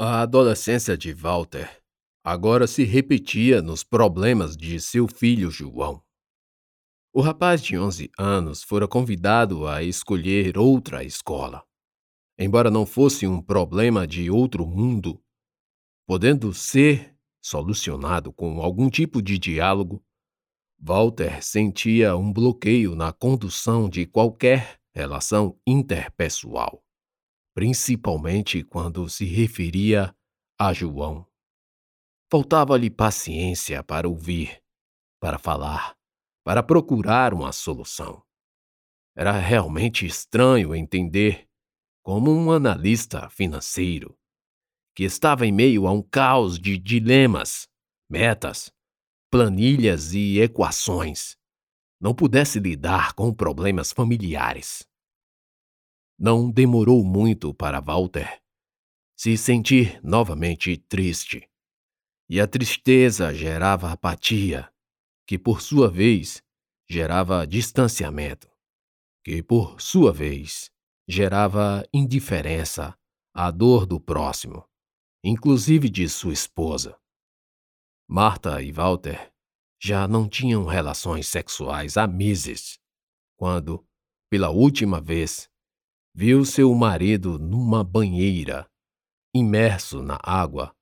[0.00, 1.68] A adolescência de Walter
[2.22, 6.00] agora se repetia nos problemas de seu filho João.
[7.12, 11.64] O rapaz de 11 anos fora convidado a escolher outra escola.
[12.38, 15.20] Embora não fosse um problema de outro mundo,
[16.06, 20.00] podendo ser solucionado com algum tipo de diálogo,
[20.78, 26.84] Walter sentia um bloqueio na condução de qualquer relação interpessoal
[27.58, 30.14] principalmente quando se referia
[30.56, 31.26] a João.
[32.30, 34.62] Faltava-lhe paciência para ouvir,
[35.20, 35.96] para falar,
[36.44, 38.22] para procurar uma solução.
[39.16, 41.48] Era realmente estranho entender
[42.00, 44.16] como um analista financeiro,
[44.94, 47.66] que estava em meio a um caos de dilemas,
[48.08, 48.72] metas,
[49.32, 51.36] planilhas e equações,
[52.00, 54.86] não pudesse lidar com problemas familiares.
[56.18, 58.42] Não demorou muito para Walter
[59.16, 61.48] se sentir novamente triste.
[62.28, 64.72] E a tristeza gerava apatia,
[65.26, 66.42] que por sua vez
[66.88, 68.48] gerava distanciamento,
[69.24, 70.70] que por sua vez
[71.08, 72.96] gerava indiferença
[73.34, 74.68] à dor do próximo,
[75.22, 76.98] inclusive de sua esposa.
[78.08, 79.32] Marta e Walter
[79.80, 82.78] já não tinham relações sexuais há meses,
[83.36, 83.86] quando,
[84.30, 85.50] pela última vez,
[86.20, 88.68] viu seu marido numa banheira,
[89.32, 90.74] imerso na água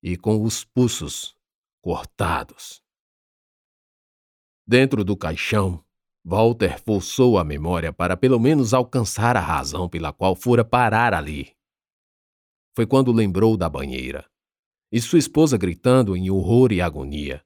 [0.00, 1.34] e com os pulsos
[1.82, 2.80] cortados.
[4.64, 5.84] Dentro do caixão,
[6.24, 11.52] Walter forçou a memória para pelo menos alcançar a razão pela qual fora parar ali.
[12.76, 14.24] Foi quando lembrou da banheira
[14.92, 17.44] e sua esposa gritando em horror e agonia,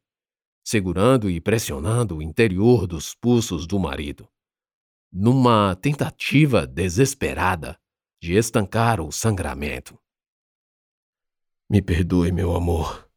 [0.63, 4.29] segurando e pressionando o interior dos pulsos do marido
[5.13, 7.81] numa tentativa desesperada
[8.21, 9.99] de estancar o sangramento.
[11.69, 13.11] Me perdoe, meu amor.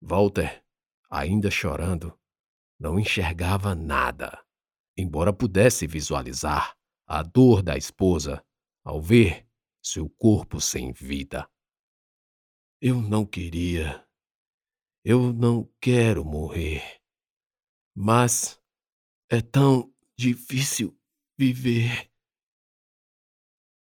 [0.00, 0.64] Walter,
[1.10, 2.18] ainda chorando,
[2.78, 4.44] não enxergava nada,
[4.96, 6.76] embora pudesse visualizar
[7.06, 8.44] a dor da esposa
[8.82, 9.46] ao ver
[9.82, 11.48] seu corpo sem vida.
[12.80, 14.06] Eu não queria.
[15.04, 17.00] Eu não quero morrer.
[17.94, 18.60] Mas
[19.30, 20.96] é tão difícil
[21.36, 22.10] viver.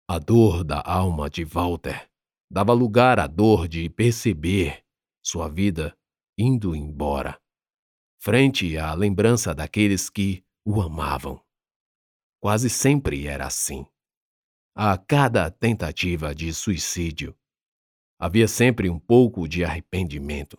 [0.09, 2.10] A dor da alma de Walter
[2.50, 4.84] dava lugar à dor de perceber
[5.22, 5.97] sua vida
[6.38, 7.41] indo embora,
[8.21, 11.44] frente à lembrança daqueles que o amavam.
[12.41, 13.84] Quase sempre era assim.
[14.75, 17.37] A cada tentativa de suicídio,
[18.19, 20.59] havia sempre um pouco de arrependimento,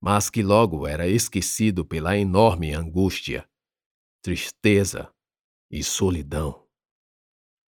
[0.00, 3.48] mas que logo era esquecido pela enorme angústia
[4.22, 5.12] tristeza
[5.68, 6.64] e solidão.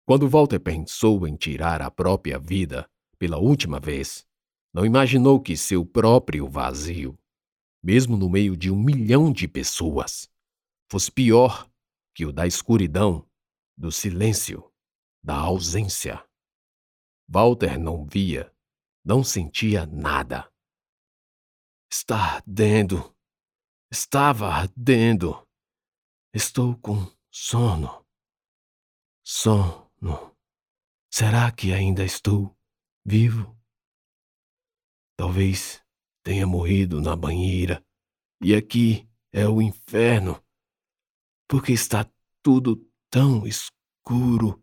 [0.05, 4.27] Quando Walter pensou em tirar a própria vida pela última vez,
[4.71, 7.17] não imaginou que seu próprio vazio,
[7.81, 10.29] mesmo no meio de um milhão de pessoas,
[10.87, 11.67] fosse pior
[12.13, 13.27] que o da escuridão,
[13.75, 14.71] do silêncio,
[15.23, 16.23] da ausência.
[17.27, 18.53] Walter não via,
[19.03, 20.47] não sentia nada.
[21.91, 23.15] Está ardendo.
[23.91, 25.44] Estava ardendo.
[26.35, 28.05] Estou com sono.
[29.23, 30.35] Sono.
[31.09, 32.53] Será que ainda estou
[33.05, 33.57] vivo?
[35.17, 35.81] Talvez
[36.25, 37.81] tenha morrido na banheira
[38.41, 40.43] e aqui é o inferno,
[41.47, 42.05] porque está
[42.43, 44.61] tudo tão escuro.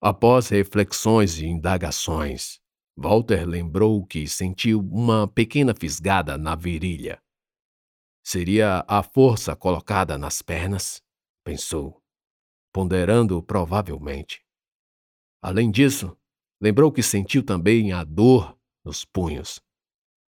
[0.00, 2.62] Após reflexões e indagações,
[2.96, 7.21] Walter lembrou que sentiu uma pequena fisgada na virilha.
[8.24, 11.02] Seria a força colocada nas pernas?
[11.44, 12.00] Pensou,
[12.72, 14.44] ponderando provavelmente.
[15.42, 16.16] Além disso,
[16.60, 19.60] lembrou que sentiu também a dor nos punhos,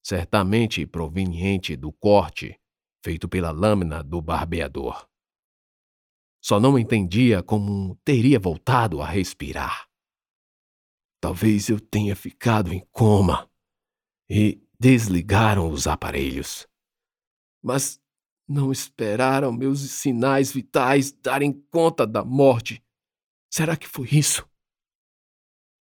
[0.03, 2.59] certamente proveniente do corte
[3.03, 5.07] feito pela lâmina do barbeador.
[6.41, 9.87] Só não entendia como teria voltado a respirar.
[11.21, 13.49] Talvez eu tenha ficado em coma
[14.29, 16.67] e desligaram os aparelhos
[17.63, 17.99] mas
[18.47, 22.83] não esperaram meus sinais vitais darem conta da morte.
[23.49, 24.47] Será que foi isso?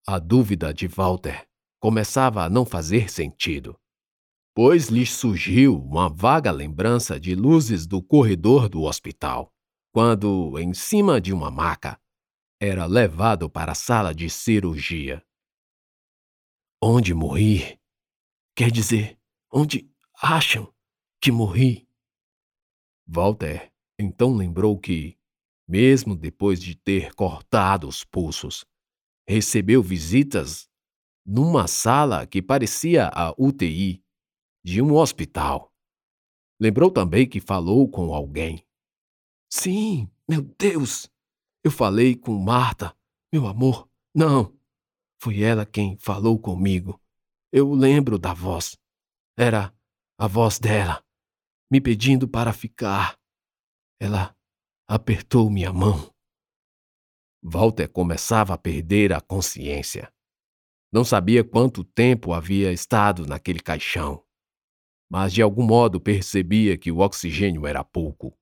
[0.06, 1.48] A dúvida de Walter
[1.80, 3.80] começava a não fazer sentido,
[4.54, 9.54] pois lhe surgiu uma vaga lembrança de luzes do corredor do hospital,
[9.94, 12.00] quando, em cima de uma maca,
[12.60, 15.24] era levado para a sala de cirurgia.
[16.84, 17.80] Onde morri?
[18.56, 19.20] Quer dizer,
[19.52, 19.90] onde
[20.22, 20.72] acham
[21.22, 21.88] que morri.
[23.08, 25.16] Walter então lembrou que,
[25.68, 28.66] mesmo depois de ter cortado os pulsos,
[29.28, 30.68] recebeu visitas
[31.24, 34.04] numa sala que parecia a UTI
[34.64, 35.72] de um hospital.
[36.60, 38.66] Lembrou também que falou com alguém.
[39.48, 41.10] Sim, meu Deus!
[41.64, 42.98] Eu falei com Marta,
[43.32, 43.88] meu amor.
[44.16, 44.58] Não,
[45.22, 47.00] foi ela quem falou comigo.
[47.52, 48.76] Eu lembro da voz.
[49.38, 49.72] Era
[50.18, 51.04] a voz dela,
[51.72, 53.18] me pedindo para ficar.
[53.98, 54.36] Ela
[54.88, 56.14] apertou minha mão.
[57.42, 60.14] Walter começava a perder a consciência.
[60.92, 64.24] Não sabia quanto tempo havia estado naquele caixão,
[65.10, 68.38] mas de algum modo percebia que o oxigênio era pouco.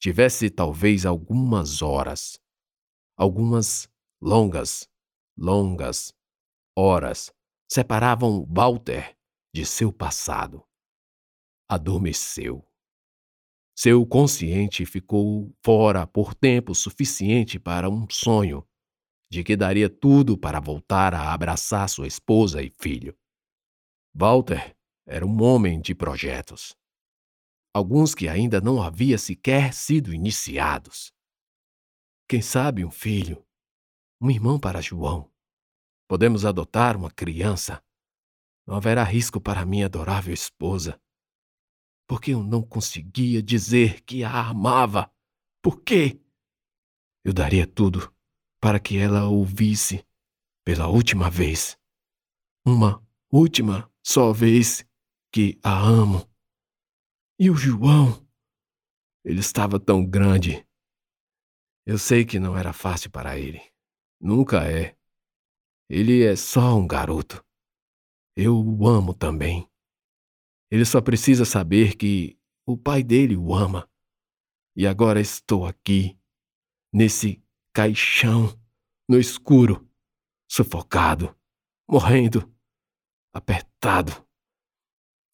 [0.00, 2.40] Tivesse talvez algumas horas,
[3.16, 3.90] algumas
[4.22, 4.88] longas,
[5.36, 6.14] longas
[6.78, 7.34] horas
[7.68, 9.16] separavam Walter
[9.52, 10.64] de seu passado.
[11.68, 12.64] Adormeceu.
[13.76, 18.66] Seu consciente ficou fora por tempo suficiente para um sonho
[19.30, 23.18] de que daria tudo para voltar a abraçar sua esposa e filho.
[24.14, 26.76] Walter era um homem de projetos.
[27.74, 31.12] Alguns que ainda não havia sequer sido iniciados.
[32.28, 33.44] Quem sabe um filho,
[34.20, 35.30] um irmão para João.
[36.08, 37.82] Podemos adotar uma criança
[38.66, 41.00] não haverá risco para minha adorável esposa.
[42.06, 45.12] Porque eu não conseguia dizer que a amava.
[45.62, 46.20] Por quê?
[47.24, 48.14] Eu daria tudo
[48.60, 50.06] para que ela ouvisse
[50.64, 51.78] pela última vez.
[52.64, 54.84] Uma última só vez
[55.32, 56.28] que a amo.
[57.38, 58.26] E o João?
[59.24, 60.66] Ele estava tão grande.
[61.84, 63.60] Eu sei que não era fácil para ele.
[64.20, 64.96] Nunca é.
[65.88, 67.44] Ele é só um garoto.
[68.34, 69.68] Eu o amo também.
[70.70, 73.88] Ele só precisa saber que o pai dele o ama.
[74.74, 76.18] E agora estou aqui,
[76.92, 77.42] nesse
[77.72, 78.58] caixão,
[79.08, 79.88] no escuro,
[80.50, 81.34] sufocado,
[81.88, 82.52] morrendo,
[83.32, 84.26] apertado,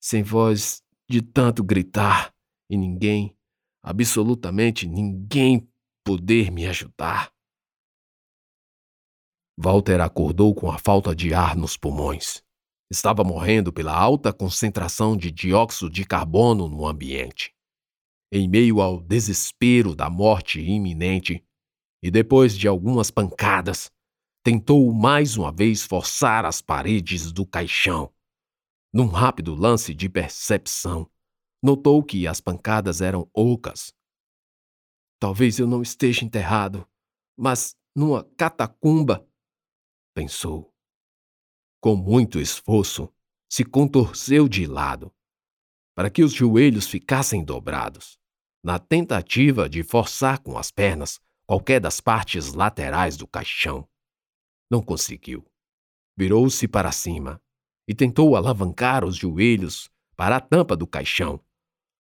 [0.01, 2.35] sem voz de tanto gritar
[2.71, 3.37] e ninguém,
[3.83, 5.69] absolutamente ninguém,
[6.05, 7.33] poder me ajudar.
[9.57, 12.43] Walter acordou com a falta de ar nos pulmões.
[12.93, 17.55] Estava morrendo pela alta concentração de dióxido de carbono no ambiente.
[18.31, 21.43] Em meio ao desespero da morte iminente,
[22.03, 23.91] e depois de algumas pancadas,
[24.45, 28.13] tentou mais uma vez forçar as paredes do caixão.
[28.93, 31.11] Num rápido lance de percepção,
[31.63, 33.95] notou que as pancadas eram ocas.
[35.19, 36.87] Talvez eu não esteja enterrado,
[37.39, 39.27] mas numa catacumba,
[40.15, 40.72] pensou.
[41.83, 43.13] Com muito esforço,
[43.51, 45.13] se contorceu de lado,
[45.97, 48.21] para que os joelhos ficassem dobrados,
[48.63, 53.89] na tentativa de forçar com as pernas qualquer das partes laterais do caixão.
[54.71, 55.45] Não conseguiu.
[56.17, 57.43] Virou-se para cima
[57.89, 61.45] e tentou alavancar os joelhos para a tampa do caixão.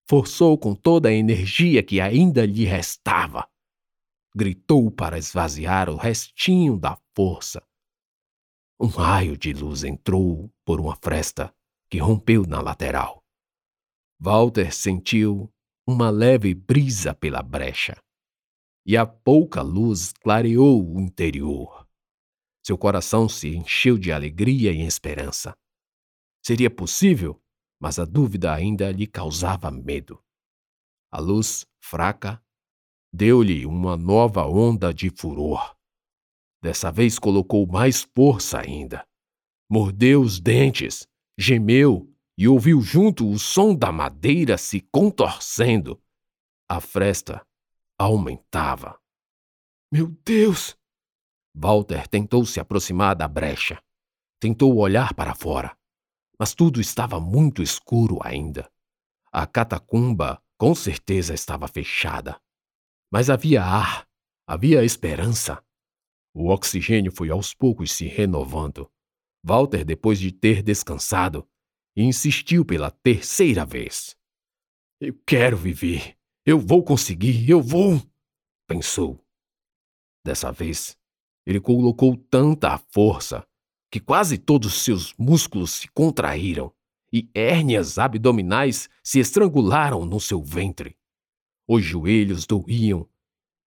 [0.10, 3.48] Forçou com toda a energia que ainda lhe restava.
[4.36, 7.64] Gritou para esvaziar o restinho da força
[8.80, 11.54] um raio de luz entrou por uma fresta
[11.90, 13.22] que rompeu na lateral.
[14.18, 15.52] Walter sentiu
[15.86, 18.02] uma leve brisa pela brecha,
[18.86, 21.88] e a pouca luz clareou o interior.
[22.66, 25.54] Seu coração se encheu de alegria e esperança.
[26.45, 27.42] Seria possível,
[27.81, 30.24] mas a dúvida ainda lhe causava medo.
[31.12, 32.42] A luz, fraca,
[33.12, 35.76] deu-lhe uma nova onda de furor.
[36.61, 39.06] Dessa vez colocou mais força ainda.
[39.69, 46.01] Mordeu os dentes, gemeu e ouviu junto o som da madeira se contorcendo.
[46.68, 47.45] A fresta
[47.97, 48.99] aumentava.
[49.92, 50.78] Meu Deus!
[51.54, 53.81] Walter tentou se aproximar da brecha.
[54.39, 55.75] Tentou olhar para fora,
[56.39, 58.71] mas tudo estava muito escuro ainda.
[59.31, 62.39] A catacumba com certeza estava fechada.
[63.11, 64.07] Mas havia ar,
[64.47, 65.63] havia esperança.
[66.33, 68.90] O oxigênio foi aos poucos se renovando.
[69.44, 71.48] Walter, depois de ter descansado,
[71.95, 74.16] insistiu pela terceira vez.
[75.00, 76.18] Eu quero viver.
[76.45, 77.50] Eu vou conseguir.
[77.50, 78.02] Eu vou.
[78.68, 79.24] Pensou.
[80.26, 80.98] Dessa vez,
[81.45, 83.48] ele colocou tanta força
[83.92, 86.71] que quase todos seus músculos se contraíram
[87.12, 90.95] e hérnias abdominais se estrangularam no seu ventre.
[91.68, 93.09] Os joelhos doíam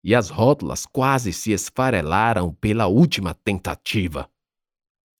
[0.04, 4.28] e as rótulas quase se esfarelaram pela última tentativa.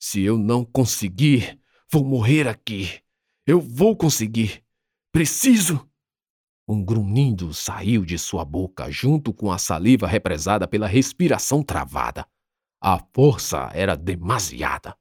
[0.01, 1.61] Se eu não conseguir,
[1.91, 3.01] vou morrer aqui.
[3.47, 4.65] Eu vou conseguir.
[5.13, 5.89] Preciso.
[6.67, 12.27] Um grunhido saiu de sua boca junto com a saliva represada pela respiração travada.
[12.81, 14.97] A força era demasiada.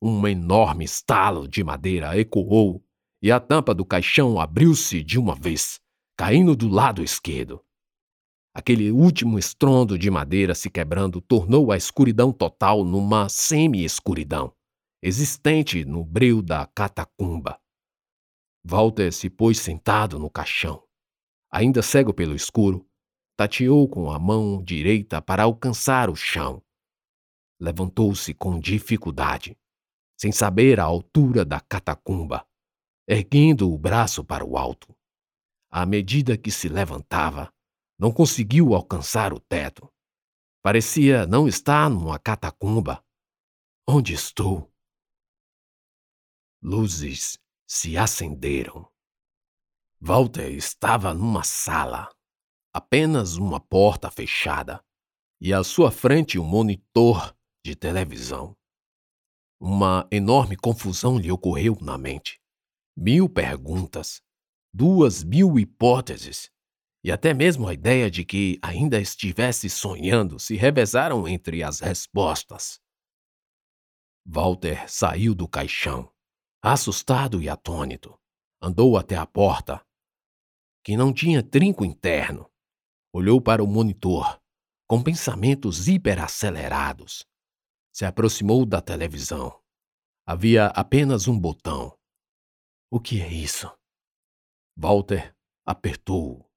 [0.00, 2.84] Um enorme estalo de madeira ecoou
[3.22, 5.80] e a tampa do caixão abriu-se de uma vez,
[6.16, 7.62] caindo do lado esquerdo.
[8.54, 14.54] Aquele último estrondo de madeira se quebrando tornou a escuridão total numa semi-escuridão,
[15.02, 17.58] existente no breu da catacumba.
[18.64, 20.82] Walter se pôs sentado no caixão.
[21.50, 22.86] Ainda cego pelo escuro,
[23.36, 26.62] tateou com a mão direita para alcançar o chão.
[27.58, 29.56] Levantou-se com dificuldade,
[30.18, 32.46] sem saber a altura da catacumba
[33.06, 34.94] erguendo o braço para o alto.
[35.70, 37.52] À medida que se levantava,
[38.02, 39.88] não conseguiu alcançar o teto.
[40.60, 43.00] Parecia não estar numa catacumba.
[43.88, 44.68] Onde estou?
[46.60, 48.90] Luzes se acenderam.
[50.00, 52.12] Walter estava numa sala,
[52.72, 54.84] apenas uma porta fechada,
[55.40, 57.32] e à sua frente um monitor
[57.64, 58.56] de televisão.
[59.60, 62.42] Uma enorme confusão lhe ocorreu na mente
[62.96, 64.20] mil perguntas,
[64.74, 66.50] duas mil hipóteses,
[67.04, 72.80] e até mesmo a ideia de que ainda estivesse sonhando se revezaram entre as respostas.
[74.24, 76.12] Walter saiu do caixão,
[76.62, 78.16] assustado e atônito.
[78.60, 79.84] Andou até a porta,
[80.84, 82.48] que não tinha trinco interno.
[83.12, 84.40] Olhou para o monitor,
[84.86, 87.26] com pensamentos hiperacelerados.
[87.92, 89.60] Se aproximou da televisão.
[90.24, 91.98] Havia apenas um botão.
[92.90, 93.70] O que é isso?
[94.76, 95.34] Walter
[95.66, 96.51] apertou-o.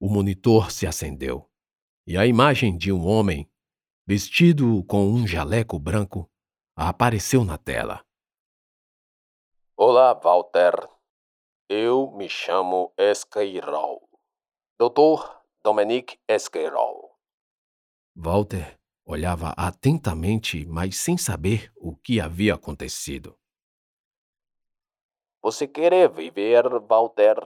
[0.00, 1.50] O monitor se acendeu
[2.06, 3.50] e a imagem de um homem,
[4.06, 6.30] vestido com um jaleco branco,
[6.74, 8.02] apareceu na tela.
[9.76, 10.88] Olá, Walter.
[11.68, 14.08] Eu me chamo Esqueirol.
[14.78, 17.18] Doutor Dominique Esqueirol.
[18.16, 23.38] Walter olhava atentamente, mas sem saber o que havia acontecido.
[25.42, 27.36] Você quer viver, Walter?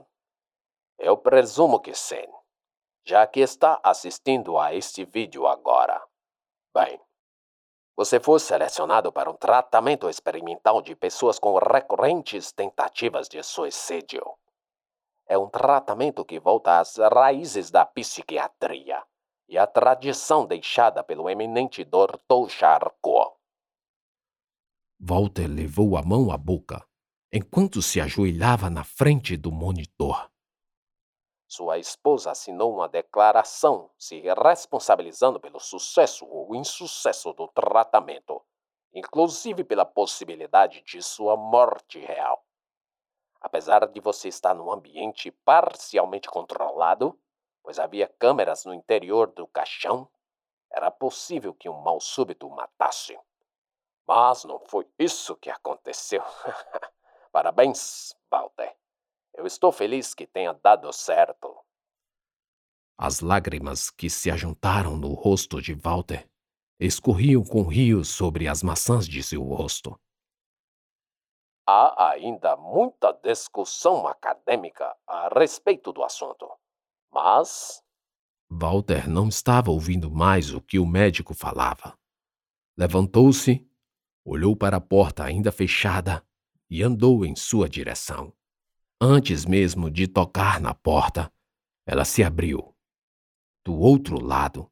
[0.97, 2.25] Eu presumo que sim,
[3.05, 6.01] já que está assistindo a este vídeo agora.
[6.73, 6.99] Bem,
[7.95, 14.23] você foi selecionado para um tratamento experimental de pessoas com recorrentes tentativas de suicídio.
[15.27, 19.03] É um tratamento que volta às raízes da psiquiatria
[19.47, 22.49] e à tradição deixada pelo eminente Dr.
[22.49, 23.35] Charcot.
[24.99, 26.83] Walter levou a mão à boca
[27.31, 30.32] enquanto se ajoelhava na frente do monitor.
[31.55, 38.43] Sua esposa assinou uma declaração se responsabilizando pelo sucesso ou insucesso do tratamento,
[38.91, 42.43] inclusive pela possibilidade de sua morte real.
[43.39, 47.15] Apesar de você estar num ambiente parcialmente controlado,
[47.61, 50.09] pois havia câmeras no interior do caixão,
[50.71, 53.15] era possível que um mal súbito o matasse.
[54.07, 56.23] Mas não foi isso que aconteceu.
[57.31, 58.75] Parabéns, Walter.
[59.33, 61.55] Eu estou feliz que tenha dado certo.
[62.97, 66.29] As lágrimas que se ajuntaram no rosto de Walter
[66.79, 69.99] escorriam com rios sobre as maçãs de seu rosto.
[71.65, 76.49] Há ainda muita discussão acadêmica a respeito do assunto,
[77.11, 77.81] mas.
[78.49, 81.97] Walter não estava ouvindo mais o que o médico falava.
[82.77, 83.67] Levantou-se,
[84.25, 86.23] olhou para a porta ainda fechada
[86.69, 88.33] e andou em sua direção.
[89.05, 91.29] Antes mesmo de tocar na porta,
[91.85, 92.73] ela se abriu.
[93.61, 94.71] Do outro lado,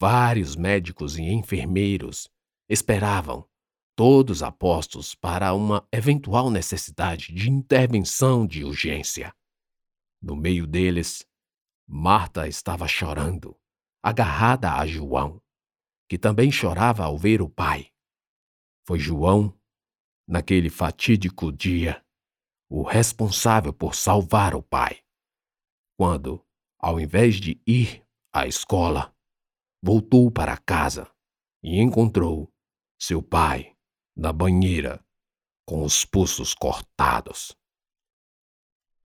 [0.00, 2.26] vários médicos e enfermeiros
[2.70, 3.46] esperavam,
[3.94, 9.30] todos apostos para uma eventual necessidade de intervenção de urgência.
[10.22, 11.28] No meio deles,
[11.86, 13.54] Marta estava chorando,
[14.02, 15.38] agarrada a João,
[16.08, 17.92] que também chorava ao ver o pai.
[18.86, 19.54] Foi João
[20.26, 22.02] naquele fatídico dia,
[22.68, 25.00] o responsável por salvar o pai.
[25.98, 26.44] Quando,
[26.78, 29.14] ao invés de ir à escola,
[29.82, 31.10] voltou para casa
[31.62, 32.52] e encontrou
[33.00, 33.76] seu pai
[34.16, 35.04] na banheira
[35.66, 37.56] com os pulsos cortados.